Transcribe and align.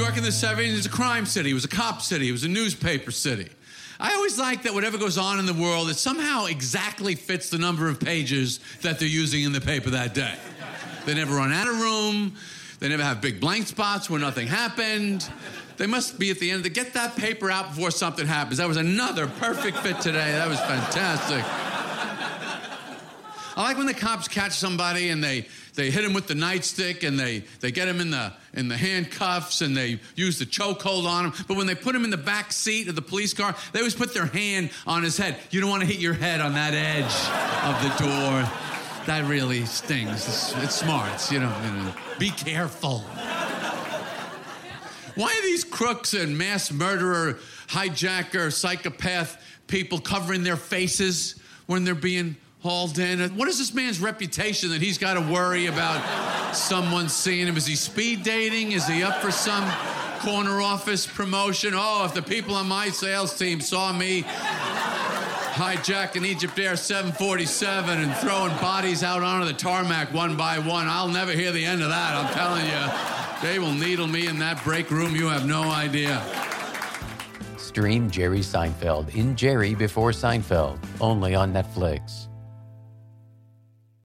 York 0.00 0.16
in 0.16 0.22
the 0.22 0.30
70s 0.30 0.76
was 0.76 0.86
a 0.86 0.90
crime 0.90 1.26
city, 1.26 1.50
it 1.50 1.54
was 1.54 1.64
a 1.64 1.68
cop 1.68 2.00
city, 2.00 2.28
it 2.28 2.32
was 2.32 2.44
a 2.44 2.48
newspaper 2.48 3.10
city. 3.10 3.48
I 3.98 4.14
always 4.14 4.38
like 4.38 4.62
that 4.62 4.72
whatever 4.72 4.96
goes 4.96 5.18
on 5.18 5.38
in 5.38 5.44
the 5.44 5.52
world, 5.52 5.90
it 5.90 5.96
somehow 5.96 6.46
exactly 6.46 7.14
fits 7.14 7.50
the 7.50 7.58
number 7.58 7.86
of 7.86 8.00
pages 8.00 8.60
that 8.80 8.98
they're 8.98 9.08
using 9.08 9.44
in 9.44 9.52
the 9.52 9.60
paper 9.60 9.90
that 9.90 10.14
day. 10.14 10.34
They 11.04 11.14
never 11.14 11.34
run 11.34 11.52
out 11.52 11.68
of 11.68 11.78
room, 11.78 12.34
they 12.78 12.88
never 12.88 13.02
have 13.02 13.20
big 13.20 13.40
blank 13.40 13.66
spots 13.66 14.08
where 14.08 14.18
nothing 14.18 14.46
happened. 14.46 15.28
They 15.76 15.86
must 15.86 16.18
be 16.18 16.30
at 16.30 16.38
the 16.38 16.50
end 16.50 16.64
to 16.64 16.70
get 16.70 16.94
that 16.94 17.16
paper 17.16 17.50
out 17.50 17.74
before 17.74 17.90
something 17.90 18.26
happens. 18.26 18.56
That 18.58 18.68
was 18.68 18.78
another 18.78 19.26
perfect 19.26 19.78
fit 19.78 20.00
today. 20.00 20.32
That 20.32 20.48
was 20.48 20.60
fantastic. 20.60 21.69
I 23.60 23.64
like 23.64 23.76
when 23.76 23.86
the 23.86 23.92
cops 23.92 24.26
catch 24.26 24.52
somebody 24.52 25.10
and 25.10 25.22
they, 25.22 25.46
they 25.74 25.90
hit 25.90 26.02
him 26.02 26.14
with 26.14 26.26
the 26.26 26.32
nightstick 26.32 27.06
and 27.06 27.20
they, 27.20 27.44
they 27.60 27.70
get 27.70 27.88
him 27.88 28.00
in 28.00 28.10
the, 28.10 28.32
in 28.54 28.68
the 28.68 28.76
handcuffs 28.76 29.60
and 29.60 29.76
they 29.76 30.00
use 30.14 30.38
the 30.38 30.46
chokehold 30.46 31.04
on 31.04 31.26
him. 31.26 31.44
But 31.46 31.58
when 31.58 31.66
they 31.66 31.74
put 31.74 31.94
him 31.94 32.02
in 32.04 32.08
the 32.08 32.16
back 32.16 32.52
seat 32.52 32.88
of 32.88 32.94
the 32.94 33.02
police 33.02 33.34
car, 33.34 33.54
they 33.72 33.80
always 33.80 33.94
put 33.94 34.14
their 34.14 34.24
hand 34.24 34.70
on 34.86 35.02
his 35.02 35.18
head. 35.18 35.36
You 35.50 35.60
don't 35.60 35.68
want 35.68 35.82
to 35.82 35.86
hit 35.86 35.98
your 35.98 36.14
head 36.14 36.40
on 36.40 36.54
that 36.54 36.72
edge 36.72 37.04
of 37.66 37.82
the 37.82 38.02
door. 38.02 38.50
That 39.04 39.28
really 39.28 39.66
stings. 39.66 40.26
It's, 40.26 40.56
it's 40.64 40.76
smart. 40.76 41.12
It's, 41.12 41.30
you 41.30 41.40
know, 41.40 41.54
you 41.62 41.70
know, 41.70 41.94
be 42.18 42.30
careful. 42.30 43.00
Why 45.16 45.26
are 45.26 45.42
these 45.42 45.64
crooks 45.64 46.14
and 46.14 46.38
mass 46.38 46.72
murderer, 46.72 47.38
hijacker, 47.66 48.50
psychopath 48.54 49.36
people 49.66 50.00
covering 50.00 50.44
their 50.44 50.56
faces 50.56 51.34
when 51.66 51.84
they're 51.84 51.94
being 51.94 52.36
hauled 52.62 52.98
in? 52.98 53.20
What 53.36 53.48
is 53.48 53.58
this 53.58 53.74
man's 53.74 54.00
reputation 54.00 54.70
that 54.70 54.80
he's 54.80 54.98
got 54.98 55.14
to 55.14 55.20
worry 55.20 55.66
about 55.66 56.54
someone 56.54 57.08
seeing 57.08 57.46
him? 57.46 57.56
Is 57.56 57.66
he 57.66 57.74
speed 57.74 58.22
dating? 58.22 58.72
Is 58.72 58.86
he 58.86 59.02
up 59.02 59.20
for 59.20 59.30
some 59.30 59.64
corner 60.20 60.60
office 60.60 61.06
promotion? 61.06 61.72
Oh, 61.74 62.04
if 62.04 62.14
the 62.14 62.22
people 62.22 62.54
on 62.54 62.68
my 62.68 62.90
sales 62.90 63.36
team 63.38 63.60
saw 63.60 63.92
me 63.92 64.22
hijacking 64.22 66.24
Egypt 66.24 66.58
Air 66.58 66.76
747 66.76 67.98
and 67.98 68.14
throwing 68.16 68.56
bodies 68.58 69.02
out 69.02 69.22
onto 69.22 69.46
the 69.46 69.52
tarmac 69.52 70.12
one 70.12 70.36
by 70.36 70.58
one, 70.58 70.86
I'll 70.86 71.08
never 71.08 71.32
hear 71.32 71.52
the 71.52 71.64
end 71.64 71.82
of 71.82 71.88
that, 71.88 72.14
I'm 72.14 72.32
telling 72.32 72.66
you. 72.66 72.90
They 73.42 73.58
will 73.58 73.72
needle 73.72 74.06
me 74.06 74.26
in 74.26 74.38
that 74.40 74.62
break 74.64 74.90
room, 74.90 75.16
you 75.16 75.28
have 75.28 75.46
no 75.46 75.62
idea. 75.62 76.22
Stream 77.56 78.10
Jerry 78.10 78.40
Seinfeld 78.40 79.14
in 79.14 79.36
Jerry 79.36 79.74
Before 79.74 80.10
Seinfeld, 80.10 80.78
only 81.00 81.34
on 81.34 81.52
Netflix. 81.52 82.29